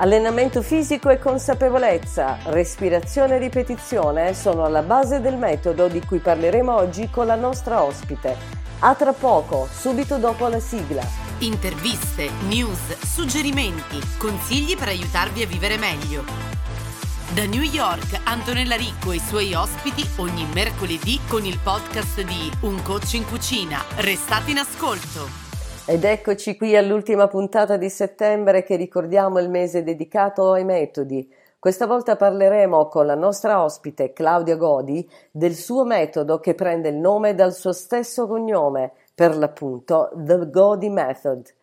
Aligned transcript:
Allenamento 0.00 0.62
fisico 0.62 1.10
e 1.10 1.18
consapevolezza, 1.18 2.38
respirazione 2.44 3.34
e 3.34 3.38
ripetizione 3.38 4.32
sono 4.32 4.64
alla 4.64 4.82
base 4.82 5.20
del 5.20 5.36
metodo 5.36 5.88
di 5.88 6.00
cui 6.06 6.20
parleremo 6.20 6.72
oggi 6.72 7.10
con 7.10 7.26
la 7.26 7.34
nostra 7.34 7.82
ospite. 7.82 8.36
A 8.78 8.94
tra 8.94 9.12
poco, 9.12 9.66
subito 9.68 10.18
dopo 10.18 10.46
la 10.46 10.60
sigla. 10.60 11.02
Interviste, 11.38 12.30
news, 12.46 12.96
suggerimenti, 13.00 13.98
consigli 14.18 14.76
per 14.76 14.86
aiutarvi 14.86 15.42
a 15.42 15.46
vivere 15.48 15.76
meglio. 15.78 16.22
Da 17.34 17.44
New 17.46 17.62
York, 17.62 18.20
Antonella 18.22 18.76
Ricco 18.76 19.10
e 19.10 19.16
i 19.16 19.20
suoi 19.26 19.52
ospiti 19.52 20.08
ogni 20.18 20.46
mercoledì 20.54 21.18
con 21.26 21.44
il 21.44 21.58
podcast 21.60 22.22
di 22.22 22.48
Un 22.60 22.80
Coach 22.82 23.14
in 23.14 23.26
Cucina. 23.26 23.84
Restate 23.96 24.52
in 24.52 24.58
ascolto. 24.58 25.47
Ed 25.90 26.04
eccoci 26.04 26.58
qui 26.58 26.76
all'ultima 26.76 27.28
puntata 27.28 27.78
di 27.78 27.88
settembre 27.88 28.62
che 28.62 28.76
ricordiamo 28.76 29.38
il 29.38 29.48
mese 29.48 29.82
dedicato 29.82 30.52
ai 30.52 30.62
metodi. 30.62 31.26
Questa 31.58 31.86
volta 31.86 32.14
parleremo 32.14 32.88
con 32.88 33.06
la 33.06 33.14
nostra 33.14 33.62
ospite 33.62 34.12
Claudia 34.12 34.56
Godi 34.56 35.08
del 35.30 35.54
suo 35.54 35.86
metodo 35.86 36.40
che 36.40 36.54
prende 36.54 36.90
il 36.90 36.96
nome 36.96 37.34
dal 37.34 37.54
suo 37.54 37.72
stesso 37.72 38.26
cognome, 38.26 38.92
per 39.14 39.34
l'appunto 39.34 40.10
The 40.14 40.50
Godi 40.50 40.90
Method. 40.90 41.54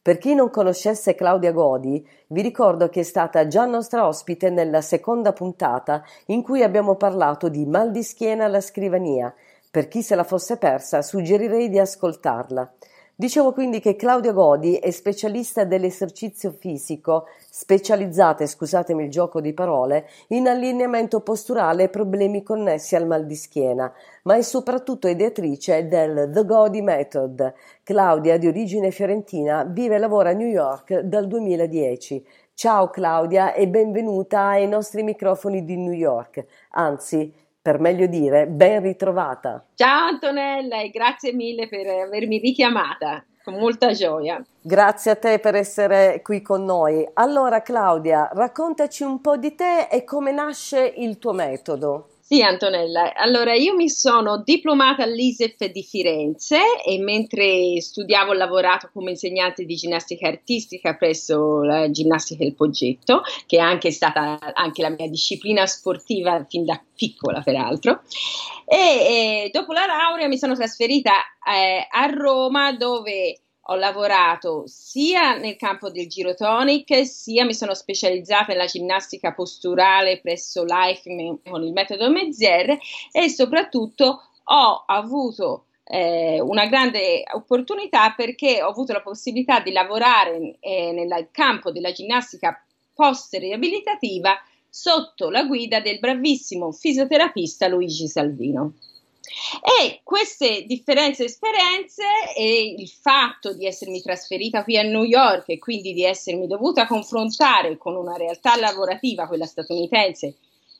Per 0.00 0.16
chi 0.16 0.34
non 0.34 0.48
conoscesse 0.48 1.14
Claudia 1.14 1.52
Godi, 1.52 2.08
vi 2.28 2.40
ricordo 2.40 2.88
che 2.88 3.00
è 3.00 3.04
stata 3.04 3.46
già 3.46 3.66
nostra 3.66 4.06
ospite 4.06 4.48
nella 4.48 4.80
seconda 4.80 5.34
puntata 5.34 6.02
in 6.28 6.42
cui 6.42 6.62
abbiamo 6.62 6.94
parlato 6.94 7.50
di 7.50 7.66
mal 7.66 7.90
di 7.90 8.02
schiena 8.02 8.46
alla 8.46 8.62
scrivania. 8.62 9.30
Per 9.70 9.88
chi 9.88 10.02
se 10.02 10.14
la 10.14 10.24
fosse 10.24 10.56
persa, 10.56 11.02
suggerirei 11.02 11.68
di 11.68 11.78
ascoltarla. 11.78 12.72
Dicevo 13.16 13.52
quindi 13.52 13.78
che 13.78 13.94
Claudia 13.94 14.32
Godi 14.32 14.74
è 14.74 14.90
specialista 14.90 15.62
dell'esercizio 15.62 16.50
fisico, 16.50 17.26
specializzata, 17.48 18.44
scusatemi 18.44 19.04
il 19.04 19.10
gioco 19.10 19.40
di 19.40 19.54
parole, 19.54 20.08
in 20.30 20.48
allineamento 20.48 21.20
posturale 21.20 21.84
e 21.84 21.88
problemi 21.90 22.42
connessi 22.42 22.96
al 22.96 23.06
mal 23.06 23.24
di 23.24 23.36
schiena, 23.36 23.92
ma 24.24 24.34
è 24.34 24.42
soprattutto 24.42 25.06
ideatrice 25.06 25.86
del 25.86 26.28
The 26.32 26.44
Godi 26.44 26.82
Method. 26.82 27.54
Claudia, 27.84 28.36
di 28.36 28.48
origine 28.48 28.90
fiorentina, 28.90 29.62
vive 29.62 29.94
e 29.94 29.98
lavora 29.98 30.30
a 30.30 30.32
New 30.32 30.48
York 30.48 30.98
dal 30.98 31.28
2010. 31.28 32.26
Ciao 32.52 32.88
Claudia 32.90 33.52
e 33.54 33.68
benvenuta 33.68 34.46
ai 34.46 34.66
nostri 34.66 35.04
microfoni 35.04 35.64
di 35.64 35.76
New 35.76 35.92
York, 35.92 36.44
anzi 36.70 37.32
per 37.64 37.80
meglio 37.80 38.04
dire, 38.04 38.46
ben 38.46 38.82
ritrovata. 38.82 39.64
Ciao 39.74 40.08
Antonella 40.08 40.82
e 40.82 40.90
grazie 40.90 41.32
mille 41.32 41.66
per 41.66 41.86
avermi 41.86 42.36
richiamata, 42.36 43.24
con 43.42 43.54
molta 43.54 43.92
gioia. 43.92 44.44
Grazie 44.60 45.12
a 45.12 45.16
te 45.16 45.38
per 45.38 45.54
essere 45.54 46.20
qui 46.22 46.42
con 46.42 46.62
noi. 46.62 47.08
Allora 47.14 47.62
Claudia, 47.62 48.28
raccontaci 48.34 49.02
un 49.02 49.22
po' 49.22 49.38
di 49.38 49.54
te 49.54 49.88
e 49.90 50.04
come 50.04 50.30
nasce 50.30 50.92
il 50.94 51.18
tuo 51.18 51.32
metodo. 51.32 52.08
Sì, 52.26 52.40
Antonella. 52.40 53.12
Allora, 53.14 53.52
io 53.52 53.74
mi 53.74 53.90
sono 53.90 54.42
diplomata 54.42 55.02
all'ISEF 55.02 55.66
di 55.66 55.82
Firenze 55.82 56.58
e 56.82 56.98
mentre 56.98 57.78
studiavo 57.82 58.30
ho 58.30 58.34
lavorato 58.34 58.88
come 58.94 59.10
insegnante 59.10 59.66
di 59.66 59.74
ginnastica 59.74 60.28
artistica 60.28 60.94
presso 60.96 61.62
la 61.62 61.90
ginnastica 61.90 62.42
del 62.42 62.54
Poggetto, 62.54 63.20
che 63.44 63.58
è 63.58 63.60
anche 63.60 63.90
stata 63.90 64.38
anche 64.54 64.80
la 64.80 64.88
mia 64.88 65.06
disciplina 65.06 65.66
sportiva 65.66 66.46
fin 66.48 66.64
da 66.64 66.82
piccola, 66.96 67.42
peraltro. 67.42 68.00
E, 68.64 68.76
e 68.76 69.50
dopo 69.52 69.74
la 69.74 69.84
laurea 69.84 70.26
mi 70.26 70.38
sono 70.38 70.54
trasferita 70.54 71.12
eh, 71.46 71.86
a 71.90 72.06
Roma 72.06 72.72
dove 72.72 73.40
ho 73.66 73.74
lavorato 73.76 74.64
sia 74.66 75.36
nel 75.36 75.56
campo 75.56 75.90
del 75.90 76.08
girotonic, 76.08 77.06
sia 77.06 77.44
mi 77.44 77.54
sono 77.54 77.74
specializzata 77.74 78.52
nella 78.52 78.66
ginnastica 78.66 79.32
posturale 79.32 80.20
presso 80.20 80.64
Life 80.64 81.10
con 81.44 81.62
il 81.62 81.72
metodo 81.72 82.10
Mezier 82.10 82.76
e 83.10 83.28
soprattutto 83.30 84.22
ho 84.44 84.84
avuto 84.86 85.66
eh, 85.84 86.40
una 86.40 86.66
grande 86.66 87.22
opportunità 87.32 88.12
perché 88.14 88.62
ho 88.62 88.68
avuto 88.68 88.92
la 88.92 89.02
possibilità 89.02 89.60
di 89.60 89.72
lavorare 89.72 90.56
eh, 90.60 90.92
nel 90.92 91.28
campo 91.30 91.70
della 91.70 91.92
ginnastica 91.92 92.62
post-riabilitativa 92.92 94.36
sotto 94.68 95.30
la 95.30 95.44
guida 95.44 95.80
del 95.80 95.98
bravissimo 95.98 96.72
fisioterapista 96.72 97.68
Luigi 97.68 98.08
Salvino. 98.08 98.74
E 99.62 100.00
queste 100.02 100.64
differenze 100.66 101.24
di 101.24 101.30
esperienze 101.30 102.02
e 102.36 102.74
il 102.76 102.88
fatto 102.88 103.54
di 103.54 103.66
essermi 103.66 104.02
trasferita 104.02 104.62
qui 104.62 104.76
a 104.76 104.82
New 104.82 105.04
York 105.04 105.48
e 105.48 105.58
quindi 105.58 105.92
di 105.92 106.04
essermi 106.04 106.46
dovuta 106.46 106.86
confrontare 106.86 107.76
con 107.78 107.96
una 107.96 108.16
realtà 108.16 108.56
lavorativa, 108.56 109.26
quella 109.26 109.46
statunitense, 109.46 110.36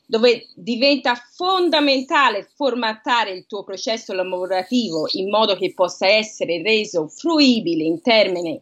dove 0.07 0.49
diventa 0.55 1.15
fondamentale 1.15 2.49
formattare 2.55 3.31
il 3.31 3.47
tuo 3.47 3.65
processo 3.65 4.13
lavorativo 4.13 5.09
in 5.13 5.31
modo 5.31 5.57
che 5.57 5.73
possa 5.73 6.07
essere 6.07 6.63
reso 6.63 7.09
fruibile 7.09 7.85
in 7.85 8.03
termini 8.03 8.61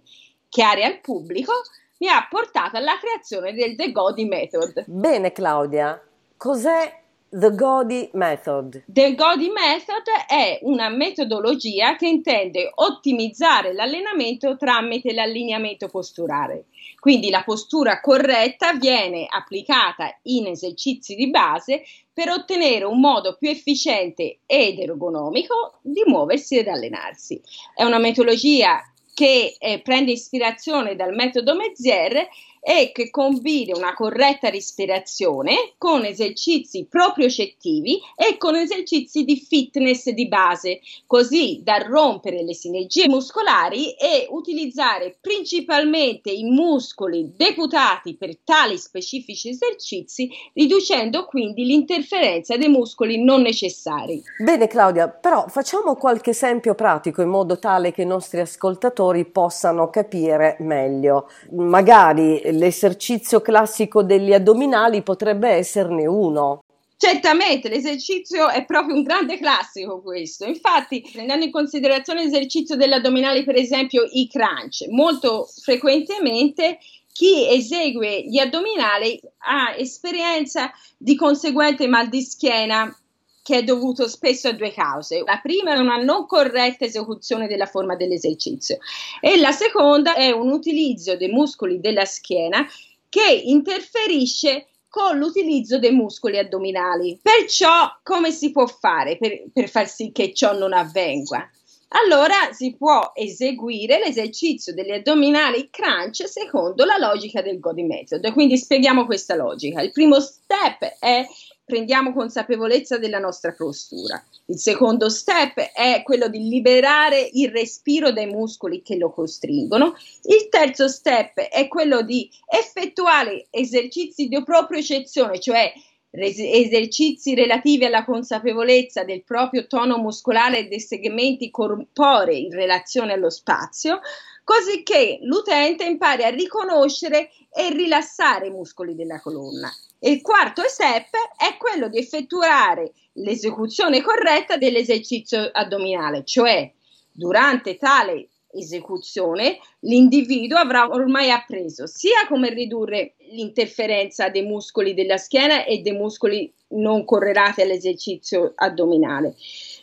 chiari 0.49 0.85
al 0.85 1.01
pubblico, 1.01 1.53
mi 1.99 2.09
ha 2.09 2.27
portato 2.29 2.77
alla 2.77 2.99
creazione 2.99 3.55
del 3.55 3.75
The 3.75 3.91
Godi 3.91 4.25
Method. 4.27 4.85
Bene 4.87 5.33
Claudia, 5.33 6.01
cos'è 6.37 7.02
The 7.35 7.55
Godi 7.55 8.11
Method. 8.13 8.85
The 8.85 9.15
Godi 9.15 9.49
Method 9.49 10.03
è 10.29 10.59
una 10.65 10.91
metodologia 10.91 11.97
che 11.97 12.07
intende 12.07 12.71
ottimizzare 12.75 13.73
l'allenamento 13.73 14.59
tramite 14.59 15.15
l'allineamento 15.15 15.89
posturale. 15.89 16.67
Quindi 17.01 17.31
la 17.31 17.43
postura 17.43 18.03
corretta 18.03 18.75
viene 18.75 19.25
applicata 19.27 20.15
in 20.25 20.49
esercizi 20.49 21.15
di 21.15 21.31
base 21.31 21.85
per 22.13 22.29
ottenere 22.29 22.85
un 22.85 23.01
modo 23.01 23.35
più 23.39 23.49
efficiente 23.49 24.41
ed 24.45 24.79
ergonomico 24.79 25.79
di 25.81 26.03
muoversi 26.05 26.59
ed 26.59 26.69
allenarsi. 26.69 27.41
È 27.75 27.83
una 27.83 27.97
metodologia 27.97 28.79
che 29.15 29.57
eh, 29.59 29.81
prende 29.81 30.13
ispirazione 30.13 30.97
dal 30.97 31.15
metodo 31.15 31.55
Mezier 31.55 32.29
e 32.65 32.93
che 32.93 33.11
combina 33.11 33.77
una 33.77 33.93
corretta 33.93 34.49
respirazione 34.49 35.73
con 35.79 36.05
esercizi 36.05 36.87
propriocettivi 36.89 38.01
e 38.15 38.37
con 38.39 38.55
esercizi 38.55 39.25
di 39.25 39.37
fitness 39.37 40.11
di 40.11 40.29
base, 40.29 40.81
così 41.07 41.61
da 41.65 41.79
rompere 41.79 42.45
le 42.45 42.55
sinergie 42.55 43.09
muscolari 43.09 43.91
e 43.95 44.29
utilizzare 44.31 45.17
principalmente 45.21 46.31
i 46.31 46.45
muscoli 46.45 47.33
deputati 47.35 48.15
per 48.15 48.39
tali 48.45 48.79
specifici 48.79 49.49
esercizi, 49.49 50.31
riducendo 50.55 51.27
quindi 51.27 51.65
l'interferenza 51.65 52.57
dei 52.57 52.69
muscoli 52.69 53.23
non 53.23 53.43
necessari. 53.43 54.23
Bene 54.39 54.69
Claudia, 54.69 55.09
però 55.09 55.47
facciamo 55.49 55.97
qualche 55.97 56.31
esempio 56.31 56.77
pratico 56.77 57.23
in 57.23 57.29
modo 57.29 57.59
tale 57.59 57.91
che 57.91 58.03
i 58.03 58.07
nostri 58.07 58.39
ascoltatori 58.39 59.25
possano 59.25 59.91
capire 59.91 60.57
meglio. 60.61 61.29
Magari 61.51 62.52
l'esercizio 62.53 63.41
classico 63.41 64.03
degli 64.03 64.33
addominali 64.33 65.03
potrebbe 65.03 65.49
esserne 65.49 66.07
uno. 66.07 66.63
Certamente, 66.97 67.69
l'esercizio 67.69 68.49
è 68.49 68.65
proprio 68.65 68.95
un 68.95 69.03
grande 69.03 69.37
classico 69.37 70.01
questo. 70.01 70.45
Infatti, 70.47 71.05
prendendo 71.13 71.45
in 71.45 71.51
considerazione 71.51 72.23
l'esercizio 72.23 72.77
degli 72.77 72.93
addominali, 72.93 73.43
per 73.43 73.57
esempio 73.57 74.05
i 74.09 74.29
crunch, 74.29 74.87
molto 74.89 75.49
frequentemente 75.63 76.79
chi 77.13 77.49
esegue 77.49 78.23
gli 78.23 78.39
addominali 78.39 79.21
ha 79.39 79.75
esperienza 79.77 80.71
di 80.97 81.17
conseguente 81.17 81.87
mal 81.89 82.09
di 82.09 82.23
schiena 82.23 82.97
che 83.43 83.59
è 83.59 83.63
dovuto 83.65 84.09
spesso 84.09 84.49
a 84.49 84.53
due 84.53 84.73
cause. 84.73 85.23
La 85.25 85.41
prima 85.43 85.75
è 85.75 85.79
una 85.79 85.97
non 85.97 86.27
corretta 86.27 86.85
esecuzione 86.85 87.49
della 87.49 87.67
forma 87.67 87.97
dell'esercizio 87.97 88.79
e 89.21 89.37
la 89.39 89.53
seconda 89.53 90.15
è 90.15 90.31
un 90.31 90.51
utilizzo 90.51 91.17
dei 91.17 91.29
muscoli 91.29 91.81
della 91.81 92.05
schiena 92.05 92.67
che 93.09 93.29
interferisce 93.45 94.67
con 94.89 95.17
l'utilizzo 95.17 95.79
dei 95.79 95.93
muscoli 95.93 96.39
addominali. 96.39 97.19
Perciò 97.21 97.99
come 98.03 98.31
si 98.31 98.53
può 98.53 98.67
fare 98.67 99.17
per, 99.17 99.45
per 99.53 99.69
far 99.69 99.89
sì 99.89 100.13
che 100.13 100.33
ciò 100.33 100.57
non 100.57 100.73
avvenga? 100.73 101.51
allora 101.93 102.53
si 102.53 102.75
può 102.77 103.13
eseguire 103.15 103.99
l'esercizio 103.99 104.73
degli 104.73 104.93
addominali 104.93 105.69
crunch 105.71 106.29
secondo 106.29 106.85
la 106.85 106.97
logica 106.97 107.43
del 107.43 107.59
Godi 107.59 107.83
Method. 107.83 108.33
Quindi 108.33 108.57
spieghiamo 108.57 109.05
questa 109.05 109.35
logica. 109.35 109.81
Il 109.83 109.93
primo 109.93 110.21
step 110.21 110.97
è 110.99 111.27
prendiamo 111.65 112.13
consapevolezza 112.13 112.99
della 112.99 113.19
nostra 113.19 113.53
postura. 113.53 114.23
Il 114.47 114.59
secondo 114.59 115.09
step 115.09 115.59
è 115.73 116.03
quello 116.05 116.29
di 116.29 116.49
liberare 116.49 117.29
il 117.33 117.51
respiro 117.51 118.13
dai 118.13 118.27
muscoli 118.27 118.83
che 118.83 118.97
lo 118.97 119.11
costringono. 119.11 119.95
Il 120.25 120.49
terzo 120.49 120.89
step 120.89 121.39
è 121.39 121.69
quello 121.69 122.03
di 122.03 122.29
effettuare 122.47 123.47
esercizi 123.51 124.29
di 124.29 124.43
propriocezione, 124.43 125.39
cioè 125.39 125.73
esercizi 126.15 127.35
relativi 127.35 127.87
alla 127.87 128.05
consapevolezza 128.05 129.03
del 129.03 129.23
proprio 129.25 129.67
tono 129.67 129.97
muscolare 129.97 130.59
e 130.59 130.69
dei 130.69 130.81
segmenti 130.81 131.51
corporei 131.51 132.45
in 132.45 132.53
relazione 132.53 133.15
allo 133.15 133.31
spazio, 133.31 134.01
così 134.45 134.83
che 134.83 135.19
l'utente 135.23 135.85
impari 135.85 136.25
a 136.25 136.31
riconoscere 136.31 137.31
e 137.53 137.71
rilassare 137.71 138.47
i 138.47 138.51
muscoli 138.51 138.95
della 138.95 139.21
colonna. 139.21 139.71
E 139.99 140.11
il 140.11 140.21
quarto 140.21 140.63
step 140.67 141.11
è 141.37 141.57
quello 141.59 141.89
di 141.89 141.99
effettuare 141.99 142.93
l'esecuzione 143.15 144.03
corretta 144.03 144.57
dell'esercizio 144.57 145.49
addominale, 145.53 146.25
cioè 146.25 146.71
durante 147.13 147.77
tale 147.77 148.29
esecuzione, 148.53 149.59
l'individuo 149.81 150.59
avrà 150.59 150.89
ormai 150.89 151.31
appreso 151.31 151.87
sia 151.87 152.27
come 152.29 152.51
ridurre 152.51 153.15
l'interferenza 153.31 154.29
dei 154.29 154.43
muscoli 154.43 154.95
della 154.95 155.17
schiena 155.17 155.65
e 155.65 155.79
dei 155.79 155.93
muscoli 155.93 156.53
non 156.69 157.05
correlati 157.05 157.63
all'esercizio 157.63 158.53
addominale. 158.55 159.35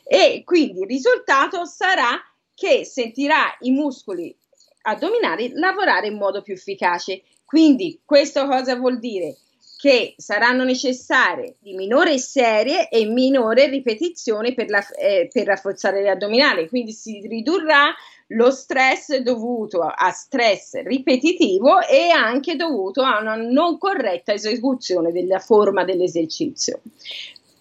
E 0.03 0.43
quindi 0.45 0.81
il 0.81 0.87
risultato 0.87 1.65
sarà 1.65 2.21
che 2.53 2.83
sentirà 2.83 3.55
i 3.61 3.71
muscoli 3.71 4.35
addominali 4.81 5.51
lavorare 5.53 6.07
in 6.07 6.17
modo 6.17 6.41
più 6.41 6.53
efficace. 6.53 7.21
Quindi 7.45 8.01
questo 8.05 8.45
cosa 8.47 8.75
vuol 8.75 8.99
dire? 8.99 9.35
che 9.79 10.13
saranno 10.17 10.65
necessarie 10.65 11.55
di 11.59 11.73
minore 11.73 12.17
serie 12.17 12.89
e 12.89 13.05
minore 13.05 13.69
ripetizione 13.69 14.53
per, 14.53 14.69
la, 14.69 14.85
eh, 14.89 15.29
per 15.31 15.45
rafforzare 15.45 16.03
gli 16.03 16.07
addominali, 16.07 16.67
quindi 16.67 16.91
si 16.91 17.25
ridurrà 17.25 17.95
lo 18.33 18.51
stress 18.51 19.15
dovuto 19.19 19.79
a 19.81 20.11
stress 20.11 20.81
ripetitivo 20.81 21.79
e 21.79 22.09
anche 22.09 22.57
dovuto 22.57 23.03
a 23.03 23.21
una 23.21 23.35
non 23.35 23.77
corretta 23.77 24.33
esecuzione 24.33 25.13
della 25.13 25.39
forma 25.39 25.85
dell'esercizio. 25.85 26.81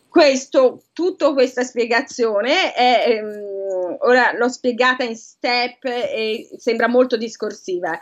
Questo, 0.08 0.82
tutta 0.92 1.32
questa 1.32 1.62
spiegazione 1.62 2.74
è, 2.74 3.04
ehm, 3.06 3.57
ora 4.00 4.32
l'ho 4.36 4.48
spiegata 4.48 5.04
in 5.04 5.16
step 5.16 5.84
e 5.84 6.48
sembra 6.56 6.88
molto 6.88 7.16
discorsiva. 7.16 7.98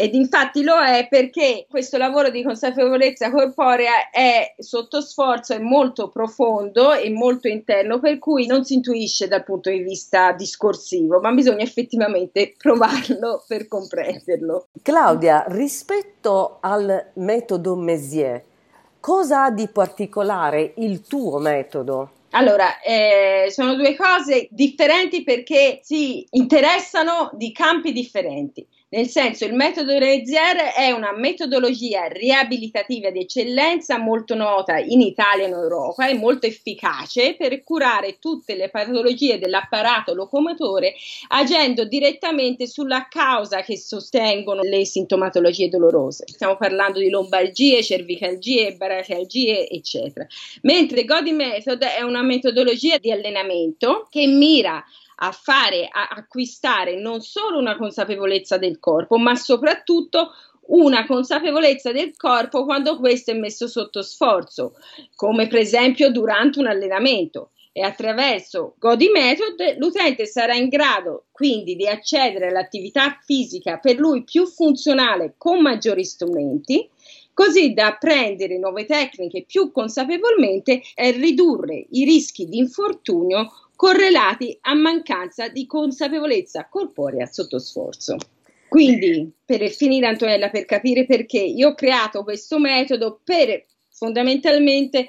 Ed 0.00 0.14
infatti 0.14 0.62
lo 0.62 0.80
è 0.80 1.08
perché 1.10 1.66
questo 1.68 1.98
lavoro 1.98 2.30
di 2.30 2.44
consapevolezza 2.44 3.32
corporea 3.32 4.10
è 4.12 4.54
sotto 4.56 5.00
sforzo, 5.00 5.54
è 5.54 5.58
molto 5.58 6.08
profondo 6.08 6.92
e 6.92 7.10
molto 7.10 7.48
interno, 7.48 7.98
per 7.98 8.20
cui 8.20 8.46
non 8.46 8.64
si 8.64 8.74
intuisce 8.74 9.26
dal 9.26 9.42
punto 9.42 9.70
di 9.70 9.80
vista 9.80 10.30
discorsivo, 10.30 11.18
ma 11.18 11.32
bisogna 11.32 11.64
effettivamente 11.64 12.54
provarlo 12.56 13.42
per 13.48 13.66
comprenderlo. 13.66 14.68
Claudia, 14.82 15.44
rispetto 15.48 16.58
al 16.60 17.10
metodo 17.14 17.74
Messier, 17.74 18.40
cosa 19.00 19.46
ha 19.46 19.50
di 19.50 19.66
particolare 19.66 20.74
il 20.76 21.00
tuo 21.00 21.38
metodo? 21.38 22.10
Allora, 22.32 22.80
eh, 22.80 23.46
sono 23.50 23.74
due 23.74 23.96
cose 23.96 24.48
differenti 24.50 25.22
perché 25.22 25.80
si 25.82 26.26
interessano 26.30 27.30
di 27.32 27.52
campi 27.52 27.92
differenti. 27.92 28.66
Nel 28.90 29.06
senso, 29.06 29.44
il 29.44 29.52
metodo 29.52 29.98
Rezier 29.98 30.72
è 30.74 30.90
una 30.92 31.12
metodologia 31.14 32.06
riabilitativa 32.06 33.10
di 33.10 33.20
eccellenza 33.20 33.98
molto 33.98 34.34
nota 34.34 34.78
in 34.78 35.02
Italia 35.02 35.44
e 35.44 35.48
in 35.48 35.52
Europa 35.52 36.08
e 36.08 36.14
molto 36.14 36.46
efficace 36.46 37.34
per 37.36 37.62
curare 37.62 38.18
tutte 38.18 38.54
le 38.54 38.70
patologie 38.70 39.38
dell'apparato 39.38 40.14
locomotore 40.14 40.94
agendo 41.28 41.84
direttamente 41.84 42.66
sulla 42.66 43.08
causa 43.10 43.60
che 43.60 43.76
sostengono 43.76 44.62
le 44.62 44.86
sintomatologie 44.86 45.68
dolorose. 45.68 46.24
Stiamo 46.26 46.56
parlando 46.56 46.98
di 46.98 47.10
lombalgie, 47.10 47.82
cervicalgie, 47.82 48.74
baracalgie, 48.74 49.68
eccetera. 49.68 50.26
Mentre 50.62 51.04
Godi 51.04 51.32
Method 51.32 51.82
è 51.82 52.00
una 52.00 52.22
metodologia 52.22 52.96
di 52.96 53.12
allenamento 53.12 54.06
che 54.08 54.26
mira 54.26 54.82
a 55.20 55.32
fare, 55.32 55.88
a 55.90 56.08
acquistare 56.10 57.00
non 57.00 57.20
solo 57.20 57.58
una 57.58 57.76
consapevolezza 57.76 58.58
del 58.58 58.78
corpo, 58.78 59.16
ma 59.16 59.34
soprattutto 59.34 60.32
una 60.68 61.06
consapevolezza 61.06 61.92
del 61.92 62.16
corpo 62.16 62.64
quando 62.64 62.98
questo 62.98 63.30
è 63.30 63.34
messo 63.34 63.66
sotto 63.68 64.02
sforzo, 64.02 64.74
come 65.14 65.46
per 65.46 65.60
esempio 65.60 66.10
durante 66.10 66.58
un 66.58 66.66
allenamento. 66.66 67.50
E 67.72 67.82
attraverso 67.82 68.74
Godi 68.78 69.08
Method 69.08 69.76
l'utente 69.78 70.26
sarà 70.26 70.54
in 70.54 70.68
grado 70.68 71.26
quindi 71.30 71.76
di 71.76 71.86
accedere 71.86 72.48
all'attività 72.48 73.20
fisica 73.24 73.78
per 73.78 73.98
lui 73.98 74.24
più 74.24 74.46
funzionale 74.46 75.34
con 75.38 75.60
maggiori 75.60 76.04
strumenti, 76.04 76.88
così 77.32 77.74
da 77.74 77.86
apprendere 77.86 78.58
nuove 78.58 78.84
tecniche 78.84 79.44
più 79.46 79.70
consapevolmente 79.70 80.82
e 80.92 81.12
ridurre 81.12 81.86
i 81.90 82.04
rischi 82.04 82.46
di 82.46 82.58
infortunio 82.58 83.67
correlati 83.78 84.58
a 84.62 84.74
mancanza 84.74 85.46
di 85.46 85.64
consapevolezza 85.64 86.66
corporea 86.68 87.26
sotto 87.26 87.60
sforzo. 87.60 88.16
Quindi, 88.68 89.30
per 89.44 89.70
finire 89.70 90.08
Antonella, 90.08 90.50
per 90.50 90.64
capire 90.64 91.06
perché, 91.06 91.38
io 91.38 91.68
ho 91.68 91.74
creato 91.74 92.24
questo 92.24 92.58
metodo 92.58 93.20
per 93.22 93.66
fondamentalmente 93.88 95.08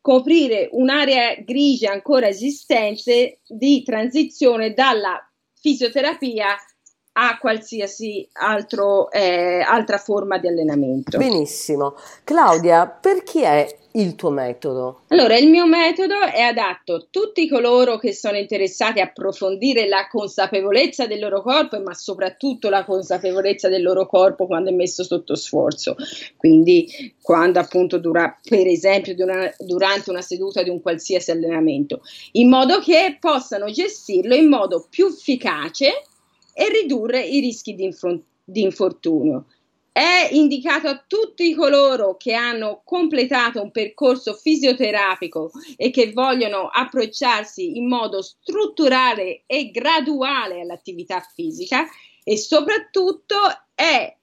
coprire 0.00 0.68
un'area 0.72 1.36
grigia 1.44 1.92
ancora 1.92 2.26
esistente 2.26 3.38
di 3.46 3.84
transizione 3.84 4.72
dalla 4.74 5.24
fisioterapia 5.54 6.56
a 7.20 7.36
qualsiasi 7.38 8.26
altro, 8.34 9.10
eh, 9.10 9.60
altra 9.60 9.98
forma 9.98 10.38
di 10.38 10.46
allenamento. 10.46 11.18
Benissimo. 11.18 11.96
Claudia, 12.22 12.86
per 12.86 13.24
chi 13.24 13.42
è 13.42 13.66
il 13.92 14.14
tuo 14.14 14.30
metodo? 14.30 15.00
Allora, 15.08 15.36
il 15.36 15.48
mio 15.50 15.66
metodo 15.66 16.20
è 16.20 16.42
adatto 16.42 16.94
a 16.94 17.06
tutti 17.10 17.48
coloro 17.48 17.98
che 17.98 18.14
sono 18.14 18.36
interessati 18.36 19.00
a 19.00 19.04
approfondire 19.04 19.88
la 19.88 20.06
consapevolezza 20.08 21.08
del 21.08 21.18
loro 21.18 21.42
corpo, 21.42 21.80
ma 21.80 21.92
soprattutto 21.92 22.68
la 22.68 22.84
consapevolezza 22.84 23.68
del 23.68 23.82
loro 23.82 24.06
corpo 24.06 24.46
quando 24.46 24.70
è 24.70 24.72
messo 24.72 25.02
sotto 25.02 25.34
sforzo. 25.34 25.96
Quindi, 26.36 27.12
quando 27.20 27.58
appunto 27.58 27.98
dura, 27.98 28.38
per 28.48 28.68
esempio, 28.68 29.16
dura, 29.16 29.52
durante 29.58 30.10
una 30.10 30.22
seduta 30.22 30.62
di 30.62 30.70
un 30.70 30.80
qualsiasi 30.80 31.32
allenamento, 31.32 32.02
in 32.32 32.48
modo 32.48 32.78
che 32.78 33.16
possano 33.18 33.68
gestirlo 33.72 34.36
in 34.36 34.48
modo 34.48 34.86
più 34.88 35.06
efficace 35.06 36.04
e 36.58 36.68
ridurre 36.70 37.24
i 37.24 37.38
rischi 37.38 37.76
di, 37.76 37.84
infron- 37.84 38.20
di 38.42 38.62
infortunio. 38.62 39.44
È 39.92 40.28
indicato 40.32 40.88
a 40.88 41.04
tutti 41.06 41.54
coloro 41.54 42.16
che 42.16 42.34
hanno 42.34 42.82
completato 42.84 43.62
un 43.62 43.70
percorso 43.70 44.34
fisioterapico 44.34 45.52
e 45.76 45.90
che 45.90 46.12
vogliono 46.12 46.68
approcciarsi 46.68 47.76
in 47.76 47.86
modo 47.86 48.22
strutturale 48.22 49.42
e 49.46 49.70
graduale 49.70 50.62
all'attività 50.62 51.20
fisica 51.20 51.86
e 52.24 52.36
soprattutto 52.36 53.36
è 53.76 54.17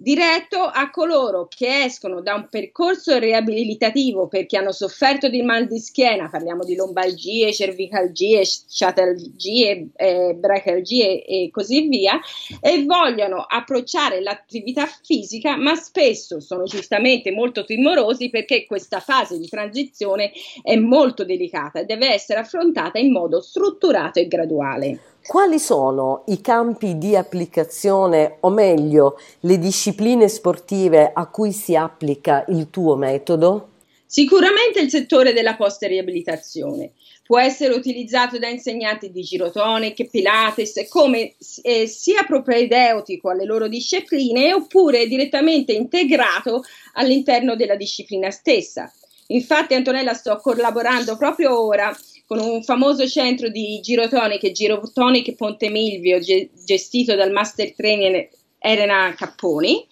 diretto 0.00 0.60
a 0.62 0.90
coloro 0.90 1.48
che 1.48 1.82
escono 1.82 2.20
da 2.20 2.34
un 2.34 2.46
percorso 2.48 3.18
riabilitativo 3.18 4.28
perché 4.28 4.56
hanno 4.56 4.70
sofferto 4.70 5.28
di 5.28 5.42
mal 5.42 5.66
di 5.66 5.80
schiena, 5.80 6.28
parliamo 6.28 6.62
di 6.62 6.76
lombalgie, 6.76 7.52
cervicalgie, 7.52 8.44
sciatalgie, 8.44 9.88
eh, 9.96 10.34
bracalgie 10.38 11.24
e 11.24 11.48
così 11.50 11.88
via, 11.88 12.20
e 12.60 12.84
vogliono 12.84 13.44
approcciare 13.46 14.22
l'attività 14.22 14.86
fisica, 14.86 15.56
ma 15.56 15.74
spesso 15.74 16.38
sono 16.38 16.62
giustamente 16.62 17.32
molto 17.32 17.64
timorosi 17.64 18.30
perché 18.30 18.66
questa 18.66 19.00
fase 19.00 19.36
di 19.36 19.48
transizione 19.48 20.30
è 20.62 20.76
molto 20.76 21.24
delicata 21.24 21.80
e 21.80 21.84
deve 21.84 22.12
essere 22.12 22.38
affrontata 22.38 23.00
in 23.00 23.10
modo 23.10 23.40
strutturato 23.40 24.20
e 24.20 24.28
graduale. 24.28 25.00
Quali 25.28 25.58
sono 25.58 26.22
i 26.28 26.40
campi 26.40 26.96
di 26.96 27.14
applicazione, 27.14 28.38
o 28.40 28.48
meglio, 28.48 29.20
le 29.40 29.58
discipline 29.58 30.26
sportive 30.26 31.10
a 31.12 31.26
cui 31.26 31.52
si 31.52 31.76
applica 31.76 32.46
il 32.48 32.70
tuo 32.70 32.96
metodo? 32.96 33.72
Sicuramente 34.06 34.80
il 34.80 34.88
settore 34.88 35.34
della 35.34 35.54
post-riabilitazione 35.54 36.92
può 37.26 37.38
essere 37.38 37.74
utilizzato 37.74 38.38
da 38.38 38.48
insegnanti 38.48 39.10
di 39.10 39.20
girotonic, 39.20 40.08
pilates, 40.08 40.86
come 40.88 41.34
eh, 41.60 41.86
sia 41.86 42.24
propedeutico 42.24 43.28
alle 43.28 43.44
loro 43.44 43.68
discipline 43.68 44.54
oppure 44.54 45.06
direttamente 45.06 45.72
integrato 45.72 46.62
all'interno 46.94 47.54
della 47.54 47.76
disciplina 47.76 48.30
stessa. 48.30 48.90
Infatti 49.26 49.74
Antonella 49.74 50.14
sto 50.14 50.38
collaborando 50.38 51.18
proprio 51.18 51.60
ora 51.60 51.94
con 52.28 52.40
un 52.40 52.62
famoso 52.62 53.08
centro 53.08 53.48
di 53.48 53.80
girotonic, 53.80 54.50
Girotonic 54.50 55.34
Ponte 55.34 55.70
Milvio, 55.70 56.18
gestito 56.20 57.14
dal 57.14 57.32
master 57.32 57.72
trainer 57.74 58.28
Elena 58.58 59.14
Capponi 59.14 59.86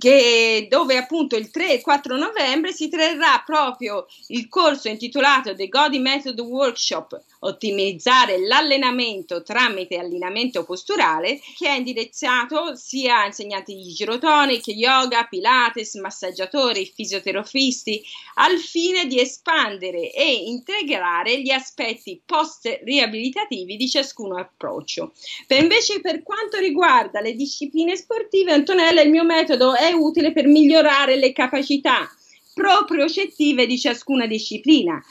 che, 0.00 0.66
dove 0.70 0.96
appunto 0.96 1.36
il 1.36 1.50
3 1.50 1.74
e 1.74 1.80
4 1.82 2.16
novembre 2.16 2.72
si 2.72 2.88
terrà 2.88 3.42
proprio 3.44 4.06
il 4.28 4.48
corso 4.48 4.88
intitolato 4.88 5.54
The 5.54 5.68
Godi 5.68 5.98
Method 5.98 6.40
Workshop 6.40 7.22
ottimizzare 7.40 8.38
l'allenamento 8.38 9.42
tramite 9.42 9.98
allineamento 9.98 10.64
posturale 10.64 11.38
che 11.56 11.68
è 11.68 11.76
indirizzato 11.76 12.74
sia 12.74 13.20
a 13.20 13.26
insegnanti 13.26 13.74
di 13.74 13.92
girotonic, 13.92 14.68
yoga, 14.68 15.24
pilates, 15.24 15.94
massaggiatori, 15.94 16.90
fisioterapisti 16.94 18.02
al 18.34 18.58
fine 18.58 19.06
di 19.06 19.20
espandere 19.20 20.12
e 20.12 20.32
integrare 20.32 21.40
gli 21.42 21.50
aspetti 21.50 22.20
post 22.24 22.80
riabilitativi 22.84 23.76
di 23.76 23.88
ciascun 23.88 24.38
approccio. 24.38 25.12
Per 25.46 25.60
invece 25.60 26.00
per 26.00 26.22
quanto 26.22 26.58
riguarda 26.58 27.20
le 27.20 27.34
discipline 27.34 27.96
sportive 27.96 28.52
Antonella 28.52 29.02
il 29.02 29.10
mio 29.10 29.24
metodo 29.24 29.74
è 29.74 29.89
utile 29.92 30.32
per 30.32 30.46
migliorare 30.46 31.16
le 31.16 31.32
capacità 31.32 32.08
propriocettive 32.52 33.66
di 33.66 33.78
ciascuna 33.78 34.26
disciplina. 34.26 35.02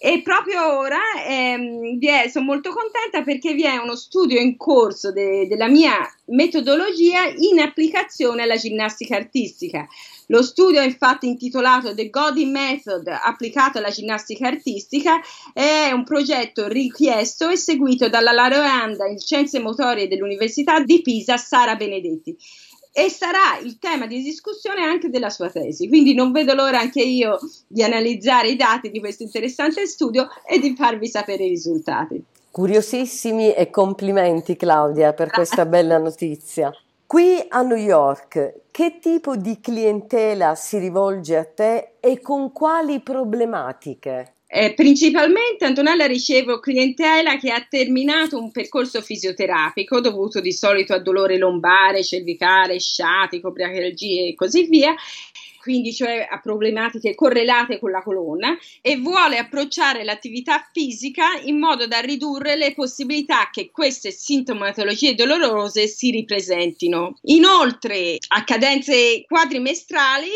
E 0.00 0.22
proprio 0.22 0.78
ora 0.78 1.00
ehm, 1.26 1.98
sono 2.30 2.44
molto 2.44 2.70
contenta 2.70 3.22
perché 3.22 3.52
vi 3.52 3.64
è 3.64 3.76
uno 3.78 3.96
studio 3.96 4.38
in 4.38 4.56
corso 4.56 5.10
de- 5.10 5.48
della 5.48 5.66
mia 5.66 6.08
metodologia 6.26 7.26
in 7.26 7.58
applicazione 7.58 8.42
alla 8.42 8.56
ginnastica 8.56 9.16
artistica. 9.16 9.88
Lo 10.26 10.42
studio 10.42 10.80
è 10.80 10.84
infatti 10.84 11.26
intitolato 11.26 11.94
The 11.94 12.10
Godi 12.10 12.44
Method 12.44 13.08
applicato 13.08 13.78
alla 13.78 13.90
ginnastica 13.90 14.46
artistica 14.46 15.20
è 15.52 15.90
un 15.90 16.04
progetto 16.04 16.68
richiesto 16.68 17.48
e 17.48 17.56
seguito 17.56 18.08
dalla 18.08 18.30
laureanda 18.30 19.06
in 19.08 19.18
scienze 19.18 19.58
motorie 19.58 20.06
dell'Università 20.06 20.80
di 20.80 21.02
Pisa 21.02 21.36
Sara 21.36 21.74
Benedetti 21.74 22.36
e 22.92 23.08
sarà 23.08 23.58
il 23.62 23.78
tema 23.78 24.06
di 24.06 24.22
discussione 24.22 24.82
anche 24.82 25.08
della 25.08 25.30
sua 25.30 25.50
tesi. 25.50 25.88
Quindi 25.88 26.14
non 26.14 26.32
vedo 26.32 26.54
l'ora 26.54 26.80
anche 26.80 27.02
io 27.02 27.38
di 27.66 27.82
analizzare 27.82 28.48
i 28.48 28.56
dati 28.56 28.90
di 28.90 29.00
questo 29.00 29.22
interessante 29.22 29.86
studio 29.86 30.28
e 30.46 30.58
di 30.58 30.74
farvi 30.74 31.08
sapere 31.08 31.44
i 31.44 31.48
risultati. 31.48 32.22
Curiosissimi 32.50 33.52
e 33.52 33.70
complimenti 33.70 34.56
Claudia 34.56 35.12
per 35.12 35.30
questa 35.30 35.64
bella 35.64 35.98
notizia. 35.98 36.72
Qui 37.06 37.44
a 37.48 37.62
New 37.62 37.76
York, 37.76 38.62
che 38.70 38.98
tipo 39.00 39.36
di 39.36 39.60
clientela 39.60 40.54
si 40.54 40.78
rivolge 40.78 41.36
a 41.36 41.44
te 41.44 41.92
e 42.00 42.20
con 42.20 42.52
quali 42.52 43.00
problematiche? 43.00 44.34
Eh, 44.50 44.72
principalmente 44.72 45.66
Antonella 45.66 46.06
ricevo 46.06 46.58
clientela 46.58 47.36
che 47.36 47.50
ha 47.50 47.66
terminato 47.68 48.38
un 48.38 48.50
percorso 48.50 49.02
fisioterapico 49.02 50.00
dovuto 50.00 50.40
di 50.40 50.52
solito 50.52 50.94
a 50.94 51.00
dolore 51.00 51.36
lombare, 51.36 52.02
cervicale, 52.02 52.80
sciatico, 52.80 53.52
brachialgie 53.52 54.28
e 54.28 54.34
così 54.34 54.66
via 54.66 54.94
quindi 55.60 55.92
cioè 55.92 56.26
a 56.26 56.40
problematiche 56.40 57.14
correlate 57.14 57.78
con 57.78 57.90
la 57.90 58.02
colonna 58.02 58.56
e 58.80 58.96
vuole 58.96 59.36
approcciare 59.36 60.02
l'attività 60.02 60.66
fisica 60.72 61.38
in 61.44 61.58
modo 61.58 61.86
da 61.86 61.98
ridurre 61.98 62.56
le 62.56 62.72
possibilità 62.72 63.50
che 63.52 63.70
queste 63.70 64.10
sintomatologie 64.10 65.14
dolorose 65.14 65.86
si 65.86 66.10
ripresentino. 66.10 67.18
Inoltre, 67.24 68.16
a 68.28 68.44
cadenze 68.44 69.24
quadrimestrali 69.26 70.30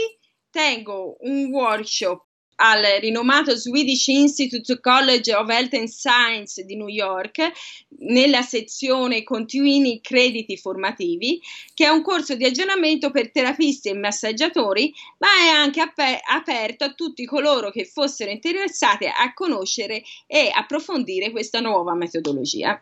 tengo 0.50 1.16
un 1.21 1.47
workshop 1.47 2.26
al 2.64 2.85
rinomato 3.00 3.57
Swedish 3.57 4.07
Institute 4.07 4.78
College 4.81 5.35
of 5.35 5.49
Health 5.49 5.75
and 5.75 5.88
Science 5.88 6.64
di 6.64 6.76
New 6.76 6.87
York 6.87 7.50
nella 7.99 8.42
sezione 8.42 9.25
Continui 9.25 10.00
Crediti 10.00 10.57
Formativi, 10.57 11.40
che 11.75 11.87
è 11.87 11.88
un 11.88 12.02
corso 12.02 12.37
di 12.37 12.45
aggiornamento 12.45 13.11
per 13.11 13.33
terapisti 13.33 13.88
e 13.88 13.95
massaggiatori, 13.95 14.95
ma 15.19 15.28
è 15.45 15.49
anche 15.49 15.81
ap- 15.81 16.21
aperto 16.31 16.85
a 16.85 16.92
tutti 16.92 17.25
coloro 17.25 17.71
che 17.71 17.85
fossero 17.85 18.31
interessati 18.31 19.07
a 19.07 19.33
conoscere 19.35 20.02
e 20.28 20.49
approfondire 20.54 21.33
questa 21.33 21.59
nuova 21.59 21.95
metodologia. 21.95 22.81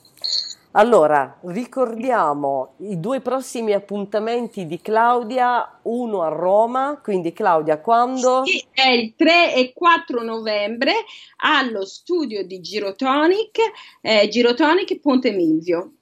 Allora, 0.74 1.40
ricordiamo 1.46 2.76
i 2.82 3.00
due 3.00 3.22
prossimi 3.22 3.74
appuntamenti 3.74 4.68
di 4.68 4.80
Claudia, 4.80 5.80
uno 5.84 6.22
a 6.22 6.28
Roma, 6.28 7.00
quindi 7.04 7.34
Claudia 7.34 7.80
quando? 7.80 8.44
Sì, 8.46 8.64
è 8.72 8.88
il 8.90 9.16
3 9.16 9.56
e 9.56 9.74
4 9.74 10.22
novembre 10.22 10.94
allo 11.38 11.86
studio 11.86 12.46
di 12.46 12.62
Girotonic, 12.62 13.58
eh, 14.02 14.28
Girotonic 14.28 15.00
Ponte 15.00 15.32
Milvio. 15.32 15.94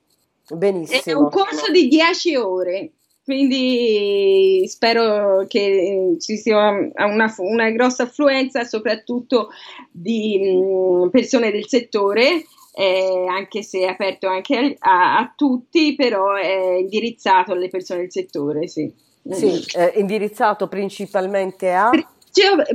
Benissimo. 0.49 1.01
È 1.01 1.13
un 1.13 1.29
corso 1.29 1.71
di 1.71 1.87
10 1.87 2.35
ore. 2.35 2.91
Quindi 3.27 4.65
spero 4.69 5.45
che 5.49 6.15
ci 6.17 6.37
sia 6.37 6.69
una, 6.69 7.35
una 7.39 7.69
grossa 7.71 8.03
affluenza, 8.03 8.63
soprattutto 8.63 9.49
di 9.91 10.39
mh, 10.39 11.03
mm, 11.03 11.09
persone 11.09 11.51
del 11.51 11.67
settore, 11.67 12.45
eh, 12.73 13.25
anche 13.27 13.63
se 13.63 13.79
è 13.79 13.87
aperto 13.87 14.29
anche 14.29 14.77
a, 14.79 15.17
a, 15.17 15.33
tutti, 15.35 15.93
però 15.95 16.35
è 16.35 16.77
indirizzato 16.77 17.51
alle 17.51 17.67
persone 17.67 17.99
del 17.99 18.13
settore. 18.13 18.69
Sì, 18.69 18.93
sì 19.29 19.61
è 19.73 19.95
indirizzato 19.97 20.69
principalmente 20.69 21.73
a. 21.73 21.89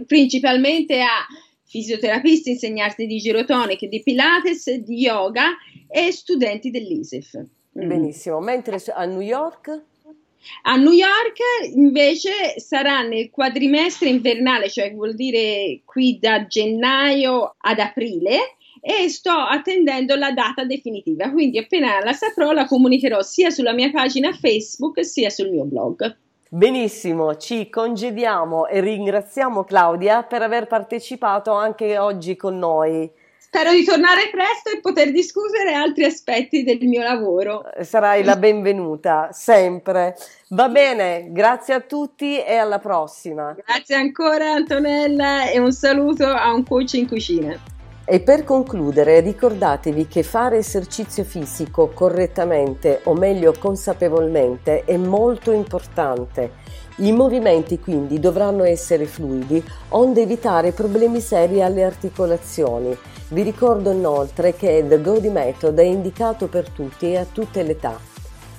Principalmente 0.06 1.00
a 1.00 1.26
fisioterapisti, 1.64 2.50
insegnanti 2.50 3.06
di 3.06 3.16
girotonic, 3.16 3.87
di 3.87 4.02
Pilates, 4.02 4.71
di 4.71 4.97
yoga 4.97 5.56
e 5.88 6.12
studenti 6.12 6.71
dell'ISEF. 6.71 7.42
Benissimo, 7.71 8.38
mentre 8.40 8.76
a 8.92 9.06
New 9.06 9.23
York? 9.23 9.85
A 10.63 10.77
New 10.77 10.93
York 10.93 11.39
invece 11.75 12.59
sarà 12.59 13.03
nel 13.03 13.31
quadrimestre 13.31 14.09
invernale, 14.09 14.69
cioè 14.69 14.93
vuol 14.93 15.15
dire 15.15 15.81
qui 15.85 16.19
da 16.21 16.47
gennaio 16.47 17.55
ad 17.59 17.79
aprile 17.79 18.57
e 18.81 19.09
sto 19.09 19.31
attendendo 19.31 20.17
la 20.17 20.33
data 20.33 20.65
definitiva, 20.65 21.31
quindi 21.31 21.59
appena 21.59 22.03
la 22.03 22.13
saprò 22.13 22.51
la 22.51 22.67
comunicherò 22.67 23.23
sia 23.23 23.51
sulla 23.51 23.73
mia 23.73 23.91
pagina 23.91 24.33
Facebook 24.33 25.05
sia 25.05 25.31
sul 25.31 25.51
mio 25.51 25.65
blog. 25.65 26.17
Benissimo, 26.49 27.37
ci 27.37 27.71
congediamo 27.71 28.67
e 28.67 28.81
ringraziamo 28.81 29.65
Claudia 29.65 30.23
per 30.25 30.43
aver 30.43 30.67
partecipato 30.67 31.53
anche 31.53 31.97
oggi 31.97 32.37
con 32.37 32.59
noi. 32.59 33.11
Spero 33.54 33.73
di 33.73 33.85
tornare 33.85 34.30
presto 34.30 34.71
e 34.71 34.80
poter 34.80 35.12
discutere 35.12 35.75
altri 35.75 36.04
aspetti 36.04 36.62
del 36.62 36.78
mio 36.80 37.02
lavoro. 37.02 37.62
Sarai 37.82 38.25
la 38.25 38.37
benvenuta, 38.37 39.28
sempre. 39.30 40.16
Va 40.49 40.71
bene, 40.71 41.26
grazie 41.32 41.75
a 41.75 41.80
tutti 41.80 42.42
e 42.42 42.56
alla 42.56 42.78
prossima. 42.78 43.54
Grazie 43.62 43.97
ancora 43.97 44.52
Antonella 44.52 45.50
e 45.50 45.59
un 45.59 45.71
saluto 45.71 46.28
a 46.28 46.50
un 46.54 46.64
coach 46.64 46.94
in 46.94 47.06
cucina. 47.06 47.72
E 48.04 48.18
per 48.18 48.42
concludere, 48.42 49.21
ricordatevi 49.21 50.09
che 50.09 50.25
fare 50.25 50.56
esercizio 50.59 51.23
fisico 51.23 51.90
correttamente, 51.94 53.00
o 53.04 53.14
meglio 53.14 53.54
consapevolmente, 53.56 54.85
è 54.85 54.97
molto 54.97 55.52
importante. 55.52 56.50
I 56.97 57.12
movimenti 57.12 57.78
quindi 57.78 58.18
dovranno 58.18 58.64
essere 58.64 59.06
fluidi, 59.06 59.64
onde 59.90 60.23
evitare 60.23 60.73
problemi 60.73 61.21
seri 61.21 61.62
alle 61.62 61.85
articolazioni. 61.85 62.99
Vi 63.28 63.42
ricordo 63.42 63.92
inoltre 63.92 64.56
che 64.56 64.85
The 64.87 65.00
Godi 65.00 65.30
Method 65.30 65.78
è 65.78 65.85
indicato 65.85 66.49
per 66.49 66.68
tutti 66.71 67.12
e 67.12 67.18
a 67.18 67.25
tutte 67.30 67.62
le 67.62 67.71
età. 67.71 67.97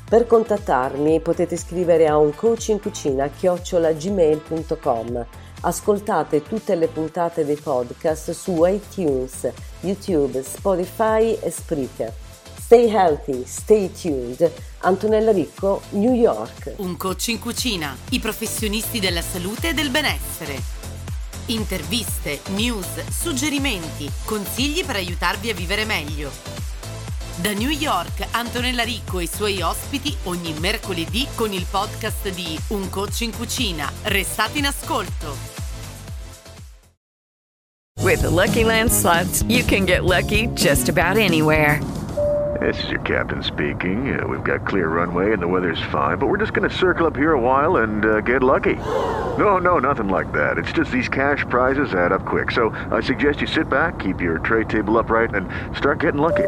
Per 0.09 0.25
contattarmi 0.25 1.19
potete 1.19 1.57
scrivere 1.57 2.07
a 2.07 2.17
un 2.17 2.33
coach 2.33 2.79
chiocciolagmail.com. 3.38 5.25
Ascoltate 5.65 6.43
tutte 6.43 6.75
le 6.75 6.89
puntate 6.89 7.46
dei 7.46 7.55
podcast 7.55 8.32
su 8.32 8.65
iTunes, 8.65 9.50
YouTube, 9.79 10.43
Spotify 10.43 11.38
e 11.39 11.50
Spreaker. 11.50 12.13
Stay 12.60 12.93
healthy, 12.93 13.46
stay 13.46 13.89
tuned. 13.89 14.51
Antonella 14.79 15.32
Ricco, 15.32 15.82
New 15.91 16.12
York. 16.12 16.74
Un 16.77 16.98
coach 16.98 17.27
in 17.27 17.39
cucina, 17.39 17.96
i 18.10 18.20
professionisti 18.20 19.00
della 19.00 19.22
salute 19.22 19.70
e 19.70 19.74
del 19.74 19.89
benessere. 19.89 20.62
Interviste, 21.46 22.41
news, 22.55 23.08
suggerimenti, 23.10 24.12
consigli 24.25 24.84
per 24.84 24.98
aiutarvi 24.98 25.50
a 25.50 25.53
vivere 25.53 25.86
meglio. 25.86 26.29
Da 27.36 27.52
New 27.52 27.70
York, 27.70 28.28
Antonella 28.32 28.84
Ricco 28.84 29.18
e 29.18 29.24
i 29.24 29.28
suoi 29.28 29.60
ospiti 29.60 30.16
ogni 30.25 30.54
mercoledì 30.60 31.28
con 31.34 31.52
il 31.52 31.66
podcast 31.70 32.30
di 32.30 32.60
Un 32.68 32.90
coach 32.92 33.22
in 33.22 33.32
cucina. 33.36 33.92
Restate 34.04 34.60
in 34.60 34.66
ascolto. 34.66 35.36
With 38.04 38.22
the 38.22 38.30
Lucky 38.30 38.63
Land 38.63 38.92
slots, 38.92 39.44
you 39.48 39.66
can 39.66 39.86
get 39.86 40.04
lucky 40.04 40.48
just 40.54 40.90
about 40.90 41.18
anywhere. 41.18 41.80
This 42.62 42.82
is 42.84 42.92
your 42.92 43.02
captain 43.02 43.42
speaking. 43.42 44.16
Uh, 44.16 44.28
we've 44.28 44.44
got 44.44 44.68
clear 44.68 44.88
runway 44.88 45.34
and 45.34 45.42
the 45.42 45.48
weather's 45.48 45.82
fine, 45.92 46.20
but 46.20 46.28
we're 46.28 46.38
just 46.38 46.54
going 46.54 46.70
to 46.70 46.75
circle 46.75 47.08
up 47.08 47.16
here 47.16 47.34
a 47.34 47.40
while 47.40 47.78
and 47.78 48.06
uh, 48.06 48.22
get 48.22 48.44
lucky. 48.44 48.75
No, 49.40 49.58
no, 49.58 49.80
nothing 49.80 50.08
like 50.08 50.32
that. 50.34 50.60
It's 50.60 50.72
just 50.72 50.92
these 50.92 51.10
cash 51.10 51.44
prizes 51.50 51.96
add 51.96 52.12
up 52.12 52.28
quick. 52.28 52.52
So 52.52 52.70
I 52.92 53.02
suggest 53.02 53.42
you 53.42 53.48
sit 53.48 53.70
back, 53.70 53.98
keep 53.98 54.22
your 54.22 54.38
tray 54.38 54.66
table 54.66 55.00
upright, 55.00 55.34
and 55.34 55.50
start 55.75 56.00
getting 56.00 56.22
lucky. 56.22 56.48